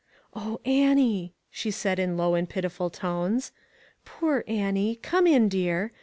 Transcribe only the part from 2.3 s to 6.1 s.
and pityful tones," poor Annie, come in, dear.